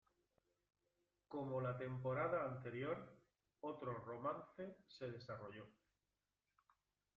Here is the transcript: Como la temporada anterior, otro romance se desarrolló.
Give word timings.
Como 1.27 1.61
la 1.61 1.77
temporada 1.77 2.43
anterior, 2.43 3.15
otro 3.61 3.93
romance 3.93 4.77
se 4.87 5.11
desarrolló. 5.11 5.67